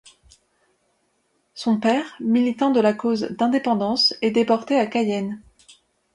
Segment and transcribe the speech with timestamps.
[1.53, 5.39] Son père, militant de la cause d'indépendance, est déporté à Cayenne.